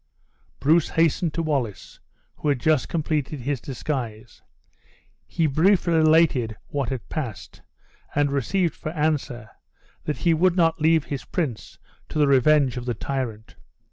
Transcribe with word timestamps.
Bruce 0.59 0.89
hastened 0.89 1.31
to 1.35 1.43
Wallace, 1.43 1.99
who 2.37 2.49
had 2.49 2.59
just 2.59 2.89
completed 2.89 3.41
his 3.41 3.61
disguise. 3.61 4.41
He 5.27 5.45
briefly 5.45 5.93
related 5.93 6.57
what 6.69 6.89
had 6.89 7.07
passed, 7.07 7.61
and 8.15 8.31
received 8.31 8.73
for 8.73 8.89
answer, 8.93 9.51
that 10.05 10.17
he 10.17 10.33
would 10.33 10.55
not 10.55 10.81
leave 10.81 11.03
his 11.05 11.23
prince 11.25 11.77
to 12.09 12.17
the 12.17 12.25
revenge 12.25 12.77
of 12.77 12.85
the 12.87 12.95
tyrant. 12.95 13.55